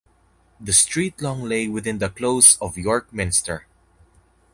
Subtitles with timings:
[0.59, 3.67] The street long lay within the close of York Minster.